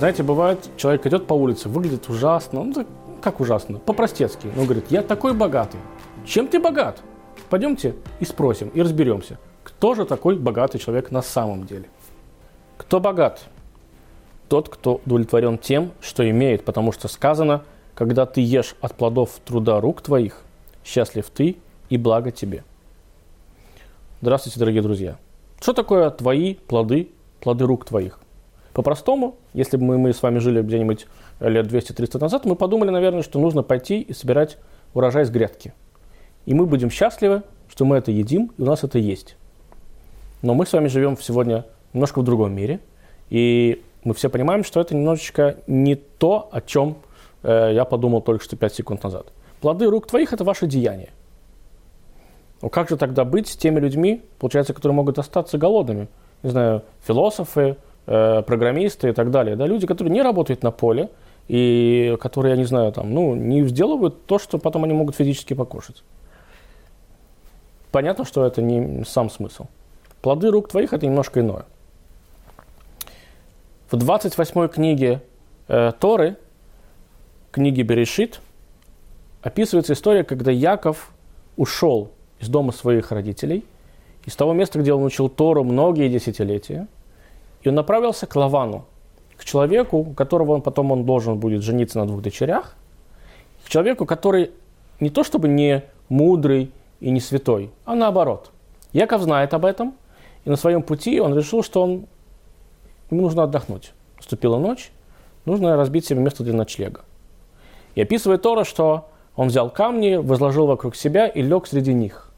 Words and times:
Знаете, 0.00 0.22
бывает, 0.22 0.70
человек 0.78 1.06
идет 1.06 1.26
по 1.26 1.34
улице, 1.34 1.68
выглядит 1.68 2.08
ужасно, 2.08 2.64
ну, 2.64 2.86
как 3.20 3.38
ужасно, 3.38 3.78
по-простецки. 3.80 4.46
Он 4.56 4.64
говорит, 4.64 4.86
я 4.88 5.02
такой 5.02 5.34
богатый. 5.34 5.78
Чем 6.24 6.48
ты 6.48 6.58
богат? 6.58 7.02
Пойдемте 7.50 7.94
и 8.18 8.24
спросим, 8.24 8.70
и 8.70 8.80
разберемся, 8.80 9.38
кто 9.62 9.94
же 9.94 10.06
такой 10.06 10.38
богатый 10.38 10.78
человек 10.78 11.10
на 11.10 11.20
самом 11.20 11.66
деле. 11.66 11.84
Кто 12.78 12.98
богат? 12.98 13.42
Тот, 14.48 14.70
кто 14.70 15.02
удовлетворен 15.04 15.58
тем, 15.58 15.92
что 16.00 16.26
имеет, 16.30 16.64
потому 16.64 16.92
что 16.92 17.06
сказано, 17.06 17.64
когда 17.94 18.24
ты 18.24 18.40
ешь 18.40 18.76
от 18.80 18.94
плодов 18.94 19.32
труда 19.44 19.82
рук 19.82 20.00
твоих, 20.00 20.44
счастлив 20.82 21.28
ты 21.28 21.58
и 21.90 21.98
благо 21.98 22.30
тебе. 22.30 22.64
Здравствуйте, 24.22 24.60
дорогие 24.60 24.80
друзья. 24.80 25.18
Что 25.60 25.74
такое 25.74 26.08
твои 26.08 26.54
плоды, 26.54 27.10
плоды 27.42 27.66
рук 27.66 27.84
твоих? 27.84 28.18
По-простому, 28.72 29.36
если 29.52 29.76
бы 29.76 29.84
мы, 29.84 29.98
мы 29.98 30.12
с 30.12 30.22
вами 30.22 30.38
жили 30.38 30.62
где-нибудь 30.62 31.06
лет 31.40 31.66
200-300 31.66 32.20
назад, 32.20 32.44
мы 32.44 32.54
подумали, 32.54 32.90
наверное, 32.90 33.22
что 33.22 33.40
нужно 33.40 33.62
пойти 33.62 34.00
и 34.00 34.12
собирать 34.12 34.58
урожай 34.94 35.24
с 35.24 35.30
грядки. 35.30 35.72
И 36.46 36.54
мы 36.54 36.66
будем 36.66 36.90
счастливы, 36.90 37.42
что 37.68 37.84
мы 37.84 37.96
это 37.96 38.10
едим, 38.10 38.52
и 38.56 38.62
у 38.62 38.64
нас 38.64 38.84
это 38.84 38.98
есть. 38.98 39.36
Но 40.42 40.54
мы 40.54 40.66
с 40.66 40.72
вами 40.72 40.88
живем 40.88 41.16
сегодня 41.20 41.66
немножко 41.92 42.20
в 42.20 42.24
другом 42.24 42.52
мире, 42.52 42.80
и 43.28 43.82
мы 44.04 44.14
все 44.14 44.30
понимаем, 44.30 44.64
что 44.64 44.80
это 44.80 44.94
немножечко 44.94 45.56
не 45.66 45.96
то, 45.96 46.48
о 46.52 46.60
чем 46.60 46.96
э, 47.42 47.72
я 47.74 47.84
подумал 47.84 48.22
только 48.22 48.42
что 48.44 48.56
5 48.56 48.74
секунд 48.74 49.02
назад. 49.02 49.32
Плоды 49.60 49.86
рук 49.90 50.06
твоих– 50.06 50.32
это 50.32 50.44
ваше 50.44 50.66
деяние. 50.66 51.10
Но 52.62 52.68
как 52.68 52.88
же 52.88 52.96
тогда 52.96 53.24
быть 53.24 53.48
с 53.48 53.56
теми 53.56 53.80
людьми, 53.80 54.22
получается, 54.38 54.72
которые 54.72 54.94
могут 54.94 55.18
остаться 55.18 55.58
голодными? 55.58 56.08
Не 56.42 56.50
знаю, 56.50 56.82
философы, 57.06 57.60
э, 57.60 57.76
программисты 58.06 59.10
и 59.10 59.12
так 59.12 59.30
далее. 59.30 59.56
Да, 59.56 59.66
люди, 59.66 59.86
которые 59.86 60.12
не 60.12 60.22
работают 60.22 60.62
на 60.62 60.70
поле 60.70 61.10
и 61.48 62.16
которые, 62.20 62.52
я 62.52 62.56
не 62.56 62.64
знаю, 62.64 62.92
там, 62.92 63.12
ну, 63.12 63.34
не 63.34 63.66
сделают 63.66 64.26
то, 64.26 64.38
что 64.38 64.58
потом 64.58 64.84
они 64.84 64.94
могут 64.94 65.16
физически 65.16 65.54
покушать. 65.54 66.02
Понятно, 67.90 68.24
что 68.24 68.46
это 68.46 68.62
не 68.62 69.04
сам 69.04 69.30
смысл. 69.30 69.66
Плоды 70.22 70.50
рук 70.50 70.68
твоих– 70.68 70.92
это 70.94 71.06
немножко 71.06 71.40
иное. 71.40 71.64
В 73.90 73.96
28 73.96 74.68
книге 74.68 75.22
э, 75.66 75.92
Торы, 75.98 76.36
книге 77.50 77.82
Берешит, 77.82 78.40
описывается 79.42 79.94
история, 79.94 80.22
когда 80.22 80.52
Яков 80.52 81.10
ушел 81.56 82.12
из 82.38 82.48
дома 82.48 82.70
своих 82.70 83.10
родителей, 83.10 83.64
из 84.24 84.36
того 84.36 84.52
места, 84.52 84.78
где 84.78 84.92
он 84.92 85.02
учил 85.02 85.28
Тору 85.28 85.64
многие 85.64 86.08
десятилетия, 86.08 86.86
и 87.62 87.68
он 87.68 87.74
направился 87.74 88.26
к 88.26 88.34
Лавану, 88.36 88.84
к 89.36 89.44
человеку, 89.44 90.04
которого 90.16 90.52
он 90.52 90.62
потом 90.62 90.92
он 90.92 91.04
должен 91.04 91.38
будет 91.38 91.62
жениться 91.62 91.98
на 91.98 92.06
двух 92.06 92.22
дочерях, 92.22 92.76
к 93.64 93.68
человеку, 93.68 94.06
который 94.06 94.50
не 95.00 95.10
то 95.10 95.24
чтобы 95.24 95.48
не 95.48 95.84
мудрый 96.08 96.72
и 97.00 97.10
не 97.10 97.20
святой, 97.20 97.70
а 97.84 97.94
наоборот. 97.94 98.50
Яков 98.92 99.22
знает 99.22 99.54
об 99.54 99.64
этом, 99.64 99.94
и 100.44 100.50
на 100.50 100.56
своем 100.56 100.82
пути 100.82 101.20
он 101.20 101.36
решил, 101.36 101.62
что 101.62 101.82
он, 101.82 102.06
ему 103.10 103.22
нужно 103.22 103.44
отдохнуть. 103.44 103.92
Наступила 104.16 104.58
ночь, 104.58 104.90
нужно 105.44 105.76
разбить 105.76 106.06
себе 106.06 106.20
место 106.20 106.42
для 106.42 106.54
ночлега. 106.54 107.02
И 107.94 108.02
описывает 108.02 108.42
Тора, 108.42 108.64
что 108.64 109.08
он 109.36 109.48
взял 109.48 109.70
камни, 109.70 110.16
возложил 110.16 110.66
вокруг 110.66 110.96
себя 110.96 111.26
и 111.26 111.42
лег 111.42 111.66
среди 111.66 111.92
них. 111.92 112.30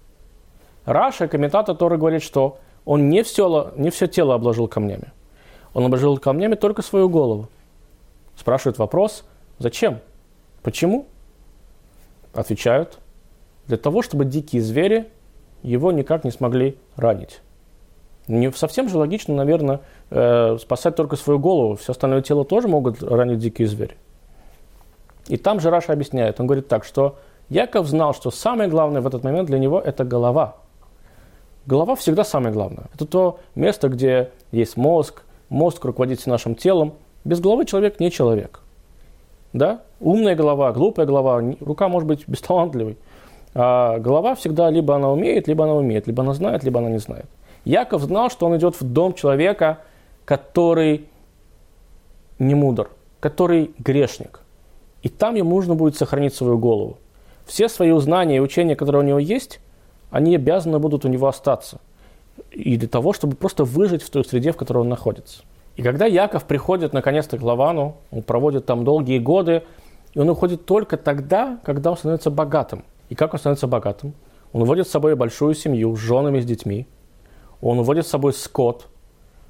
Раша, 0.85 1.29
комментатор 1.29 1.77
Торы, 1.77 1.97
говорит, 1.97 2.23
что 2.23 2.59
он 2.85 3.09
не 3.09 3.23
все, 3.23 3.73
не 3.77 3.91
все 3.91 4.07
тело 4.07 4.35
обложил 4.35 4.69
камнями. 4.69 5.13
Он 5.75 5.85
обложил 5.85 6.19
камнями 6.19 6.55
только 6.55 6.83
свою 6.83 7.09
голову. 7.09 7.49
Спрашивает 8.37 8.79
вопрос, 8.79 9.25
зачем? 9.59 10.01
Почему? 10.63 11.07
Отвечают, 12.35 12.99
для 13.67 13.77
того, 13.77 14.03
чтобы 14.03 14.25
дикие 14.25 14.63
звери 14.63 15.09
его 15.63 15.93
никак 15.93 16.25
не 16.25 16.31
смогли 16.31 16.77
ранить. 16.97 17.41
Не 18.27 18.51
совсем 18.53 18.89
же 18.89 18.99
логично, 18.99 19.35
наверное, 19.35 19.81
э, 20.11 20.57
спасать 20.61 20.97
только 20.97 21.17
свою 21.17 21.39
голову. 21.39 21.77
Все 21.77 21.93
остальное 21.93 22.23
тело 22.23 22.45
тоже 22.45 22.69
могут 22.69 23.03
ранить 23.03 23.39
дикие 23.39 23.69
звери. 23.69 23.97
И 25.29 25.37
там 25.37 25.61
же 25.61 25.71
Раша 25.71 25.93
объясняет, 25.93 26.41
он 26.41 26.47
говорит 26.47 26.69
так, 26.69 26.85
что 26.85 27.17
Яков 27.49 27.87
знал, 27.87 28.15
что 28.15 28.31
самое 28.31 28.69
главное 28.69 29.01
в 29.03 29.07
этот 29.07 29.25
момент 29.25 29.49
для 29.49 29.59
него– 29.59 29.81
это 29.85 30.05
голова– 30.05 30.57
Голова 31.67 31.95
всегда 31.95 32.25
самое 32.25 32.53
главное. 32.53 32.87
Это 32.95 33.07
то 33.07 33.39
место, 33.55 33.89
где 33.89 34.31
есть 34.51 34.77
мозг, 34.77 35.23
мозг 35.49 35.85
руководит 35.85 36.27
нашим 36.27 36.55
телом. 36.55 36.95
Без 37.25 37.41
головы 37.41 37.67
человек 37.67 38.01
не 38.01 38.11
человек. 38.11 38.61
Да? 39.53 39.83
Умная 40.01 40.35
голова, 40.35 40.73
глупая 40.73 41.07
голова, 41.07 41.41
рука 41.61 41.89
может 41.89 42.09
быть 42.09 42.27
бесталантливой. 42.27 42.97
А 43.55 43.99
голова 43.99 44.35
всегда 44.35 44.71
либо 44.71 44.97
она 44.97 45.13
умеет, 45.13 45.47
либо 45.47 45.65
она 45.65 45.75
умеет, 45.75 46.07
либо 46.07 46.23
она 46.23 46.35
знает, 46.35 46.65
либо 46.65 46.81
она 46.81 46.89
не 46.89 46.99
знает. 46.99 47.27
Яков 47.65 48.03
знал, 48.03 48.29
что 48.29 48.47
он 48.47 48.57
идет 48.57 48.81
в 48.81 48.83
дом 48.83 49.15
человека, 49.15 49.79
который 50.25 51.07
не 52.41 52.57
мудр, 52.57 52.91
который 53.21 53.73
грешник. 53.79 54.41
И 55.03 55.09
там 55.09 55.37
ему 55.37 55.55
нужно 55.55 55.75
будет 55.75 55.97
сохранить 55.97 56.35
свою 56.35 56.59
голову. 56.59 56.97
Все 57.45 57.69
свои 57.69 57.97
знания 58.01 58.37
и 58.37 58.41
учения, 58.41 58.75
которые 58.75 59.05
у 59.05 59.07
него 59.07 59.21
есть– 59.21 59.61
они 60.13 60.37
обязаны 60.37 60.79
будут 60.79 61.05
у 61.05 61.09
него 61.09 61.27
остаться. 61.27 61.81
И 62.51 62.77
для 62.77 62.89
того, 62.89 63.13
чтобы 63.13 63.35
просто 63.35 63.65
выжить 63.65 64.03
в 64.03 64.11
той 64.11 64.25
среде, 64.25 64.53
в 64.53 64.57
которой 64.57 64.79
он 64.79 64.89
находится. 64.89 65.43
И 65.75 65.83
когда 65.83 66.07
Яков 66.07 66.45
приходит 66.45 66.93
наконец-то 66.93 67.39
к 67.39 67.43
Лавану, 67.43 67.97
он 68.11 68.23
проводит 68.23 68.67
там 68.67 68.85
долгие 68.85 69.19
годы, 69.19 69.65
и 70.13 70.19
он 70.19 70.29
уходит 70.29 70.67
только 70.67 70.99
тогда, 70.99 71.59
когда 71.65 71.91
он 71.91 71.97
становится 71.97 72.31
богатым. 72.31 72.85
И 73.09 73.15
как 73.15 73.33
он 73.33 73.41
становится 73.41 73.67
богатым? 73.67 74.13
Он 74.53 74.63
уводит 74.63 74.87
с 74.87 74.91
собой 74.91 75.17
большую 75.17 75.55
семью 75.55 75.97
с 75.97 75.99
женами, 75.99 76.41
с 76.41 76.45
детьми. 76.45 76.87
Он 77.63 77.79
уводит 77.79 78.07
с 78.07 78.11
собой 78.11 78.35
скот, 78.35 78.89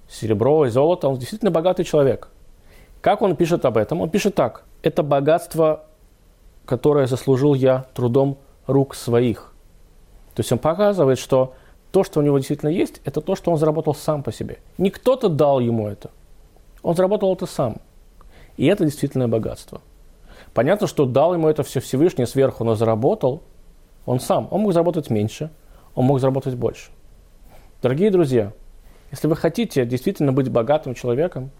серебро 0.09 0.67
и 0.67 0.71
золото. 0.71 1.09
Он 1.09 1.19
действительно 1.19 1.50
богатый 1.50 1.83
человек. 1.83 2.29
Как 3.00 3.21
он 3.21 3.34
пишет 3.34 3.65
об 3.65 3.77
этом? 3.77 4.00
Он 4.00 4.11
пишет 4.11 4.37
так. 4.37 4.62
Это 4.83 5.03
богатство, 5.03 5.87
которое 6.67 7.09
заслужил 7.09 7.55
я 7.55 7.87
трудом 7.94 8.39
рук 8.69 8.94
своих. 8.94 9.51
То 10.34 10.41
есть 10.41 10.50
он 10.53 10.59
показывает, 10.59 11.19
что 11.19 11.54
то, 11.91 12.04
что 12.04 12.20
у 12.20 12.22
него 12.22 12.38
действительно 12.38 12.70
есть, 12.70 13.00
это 13.04 13.20
то, 13.20 13.37
что 13.37 13.50
он 13.50 13.59
заработал 13.59 13.94
сам 13.94 14.22
по 14.22 14.32
себе. 14.32 14.59
Не 14.78 14.91
кто-то 14.91 15.28
дал 15.28 15.60
ему 15.60 15.88
это. 15.88 16.10
Он 16.82 16.97
заработал 16.97 17.34
это 17.34 17.47
сам. 17.47 17.76
И 18.56 18.66
это 18.66 18.84
действительно 18.84 19.28
богатство. 19.28 19.82
Понятно, 20.54 20.87
что 20.87 21.04
дал 21.04 21.34
ему 21.34 21.48
это 21.48 21.62
все 21.62 21.81
Всевышний 21.81 22.26
сверху, 22.26 22.65
но 22.65 22.75
заработал 22.75 23.43
он 24.06 24.20
сам. 24.20 24.48
Он 24.50 24.62
мог 24.62 24.72
заработать 24.72 25.10
меньше, 25.10 25.50
он 25.94 26.06
мог 26.06 26.19
заработать 26.19 26.54
больше. 26.54 26.91
Дорогие 27.82 28.10
друзья, 28.10 28.53
если 29.10 29.28
вы 29.28 29.37
хотите 29.37 29.84
действительно 29.84 30.32
быть 30.32 30.50
богатым 30.50 30.94
человеком, 30.94 31.50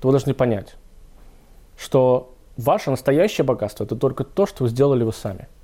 то 0.00 0.08
вы 0.08 0.12
должны 0.12 0.32
понять, 0.34 0.76
что 1.78 2.34
ваше 2.56 2.90
настоящее 2.90 3.44
богатство– 3.44 3.84
это 3.84 3.94
только 3.94 4.24
то, 4.24 4.46
что 4.46 4.64
вы 4.64 4.70
сделали 4.70 5.04
вы 5.04 5.12
сами– 5.12 5.48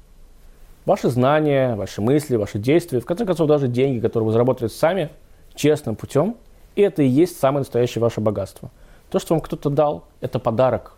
Ваши 0.84 1.09
знания, 1.10 1.76
ваши 1.76 2.03
мысли, 2.03 2.37
ваши 2.37 2.59
действия, 2.59 3.00
в 3.00 3.06
конце 3.06 3.25
концов 3.25 3.48
даже 3.48 3.69
деньги, 3.69 4.00
которые 4.00 4.26
вы 4.26 4.32
заработали 4.32 4.69
сами, 4.69 5.10
честным 5.54 5.94
путем, 5.94 6.37
и 6.75 6.82
это 6.82 7.03
и 7.03 7.06
есть 7.06 7.38
самое 7.38 7.60
настоящее 7.60 8.03
ваше 8.03 8.20
богатство. 8.20 8.70
То, 9.10 9.19
что 9.19 9.34
вам 9.34 9.41
кто-то 9.43 9.70
дал, 9.70 10.04
это 10.20 10.38
подарок. 10.38 10.94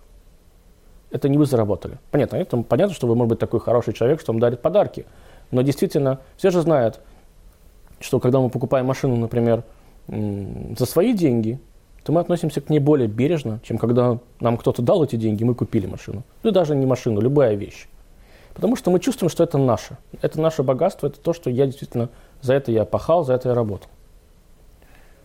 Это 1.11 1.29
не 1.29 1.37
вы 1.37 1.47
заработали. 1.47 1.99
Понятно, 2.11 2.37
это 2.37 2.57
понятно, 2.63 2.95
что 2.95 3.07
вы, 3.07 3.15
может 3.15 3.31
быть, 3.31 3.39
такой 3.39 3.61
хороший 3.61 3.93
человек, 3.93 4.21
что 4.21 4.33
вам 4.33 4.41
дарит 4.41 4.63
подарки. 4.63 5.05
Но 5.51 5.63
действительно, 5.63 6.21
все 6.37 6.51
же 6.51 6.63
знают, 6.63 7.01
что 8.01 8.21
когда 8.21 8.41
мы 8.41 8.49
покупаем 8.49 8.87
машину, 8.87 9.17
например, 9.17 9.65
за 10.09 10.87
свои 10.87 11.13
деньги, 11.13 11.61
то 12.05 12.13
мы 12.13 12.21
относимся 12.21 12.61
к 12.61 12.71
ней 12.71 12.79
более 12.79 13.09
бережно, 13.09 13.61
чем 13.63 13.79
когда 13.79 14.19
нам 14.41 14.57
кто-то 14.57 14.83
дал 14.83 15.05
эти 15.05 15.17
деньги, 15.17 15.45
мы 15.45 15.55
купили 15.55 15.87
машину. 15.87 16.23
Ну, 16.43 16.51
даже 16.51 16.75
не 16.75 16.87
машину, 16.87 17.21
любая 17.21 17.55
вещь. 17.55 17.87
Потому 18.55 18.77
что 18.77 18.91
мы 18.91 19.01
чувствуем, 19.01 19.31
что 19.31 19.43
это 19.43 19.59
наше. 19.59 19.99
Это 20.23 20.41
наше 20.41 20.63
богатство, 20.63 21.09
это 21.09 21.19
то, 21.19 21.33
что 21.33 21.51
я 21.51 21.67
действительно, 21.67 22.09
за 22.41 22.55
это 22.55 22.71
я 22.71 22.85
пахал, 22.85 23.25
за 23.25 23.35
это 23.35 23.49
я 23.49 23.55
работал. 23.55 23.91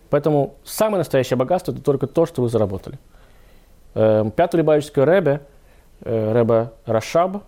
Поэтому 0.10 0.56
самое 0.64 0.98
настоящее 0.98 1.38
богатство– 1.38 1.72
это 1.74 1.81
только 1.81 2.08
то, 2.08 2.26
что 2.26 2.42
вы 2.42 2.50
заработали. 2.50 2.98
Эм, 3.94 4.31
пятый 4.31 4.58
Любавический 4.58 5.04
Ребе, 5.04 5.42
э, 6.02 6.34
Ребе 6.34 6.72
Рашаб, 6.86 7.44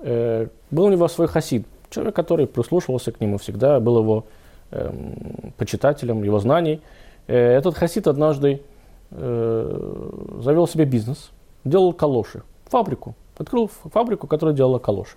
э, 0.00 0.48
был 0.70 0.84
у 0.84 0.90
него 0.90 1.06
свой 1.08 1.28
хасид, 1.28 1.66
человек, 1.90 2.16
который 2.16 2.46
прислушивался 2.46 3.12
к 3.12 3.20
нему 3.20 3.36
всегда, 3.36 3.80
был 3.80 3.98
его 3.98 4.24
эм, 4.70 5.52
почитателем 5.58 6.22
его 6.22 6.38
знаний. 6.38 6.80
Э, 7.26 7.36
этот 7.36 7.76
хасид 7.76 8.08
однажды 8.08 8.62
завел 9.10 10.68
себе 10.68 10.84
бизнес, 10.84 11.30
делал 11.64 11.94
калоши, 11.94 12.42
фабрику– 12.66 13.14
Открыл 13.38 13.70
фабрику, 13.92 14.26
которая 14.26 14.54
делала 14.54 14.78
калоши. 14.78 15.16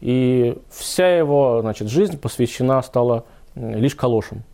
И 0.00 0.56
вся 0.70 1.18
его 1.18 1.58
значит, 1.60 1.88
жизнь 1.88 2.18
посвящена 2.18 2.80
стала 2.82 3.24
лишь 3.54 3.94
калошам. 3.94 4.44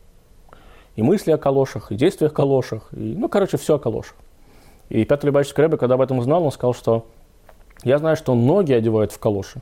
И 0.97 1.03
мысли 1.03 1.31
о 1.31 1.39
калошах, 1.39 1.93
и 1.93 1.95
действия 1.95 2.29
о 2.29 2.31
калошах, 2.31 2.89
и, 2.93 3.15
ну, 3.17 3.29
короче, 3.29 3.59
все 3.59 3.77
о 3.77 3.79
калошах. 3.79 4.17
И 4.89 5.05
Петр 5.05 5.27
Любавичский 5.27 5.63
Рэбе, 5.63 5.77
когда 5.77 5.97
об 5.97 6.01
этом 6.01 6.19
узнал, 6.19 6.43
он 6.45 6.51
сказал, 6.51 6.73
что 6.73 7.07
я 7.85 7.99
знаю, 7.99 8.17
что 8.17 8.35
ноги 8.35 8.73
одевают 8.73 9.13
в 9.13 9.19
калоши, 9.19 9.61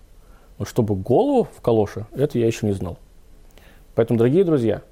но 0.59 0.65
чтобы 0.65 0.95
голову 0.95 1.49
в 1.57 1.61
калоши, 1.61 2.07
это 2.13 2.39
я 2.39 2.47
еще 2.47 2.67
не 2.67 2.73
знал. 2.73 2.99
Поэтому, 3.97 4.19
дорогие 4.19 4.45
друзья, 4.45 4.83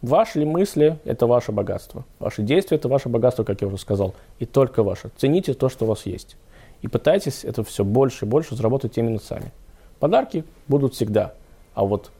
ваши 0.00 0.38
ли 0.38 0.44
мысли– 0.44 0.98
это 1.04 1.26
ваше 1.26 1.50
богатство. 1.50 2.04
Ваши 2.20 2.42
действия– 2.42 2.76
это 2.78 2.88
ваше 2.88 3.08
богатство, 3.08 3.42
как 3.42 3.60
я 3.60 3.66
уже 3.66 3.78
сказал, 3.78 4.14
и 4.38 4.46
только 4.46 4.84
ваше. 4.84 5.10
Цените 5.16 5.54
то, 5.54 5.68
что 5.68 5.84
у 5.84 5.88
вас 5.88 6.06
есть. 6.06 6.36
И 6.82 6.88
пытайтесь 6.88 7.44
это 7.44 7.64
все 7.64 7.84
больше 7.84 8.24
и 8.24 8.28
больше 8.28 8.54
заработать 8.54 8.98
именно 8.98 9.18
сами. 9.18 9.52
Подарки 10.00 10.44
будут 10.66 10.94
всегда, 10.94 11.34
а 11.74 11.84
вот 11.84 12.10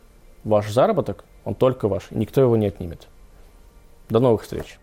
ваш 0.45 0.71
заработок, 0.71 1.25
он 1.45 1.55
только 1.55 1.89
ваш, 1.89 2.05
и 2.11 2.17
никто 2.17 2.41
его 2.41 2.57
не 2.57 2.67
отнимет. 2.67 3.09
До 4.09 4.21
новых 4.21 4.43
встреч! 4.43 4.79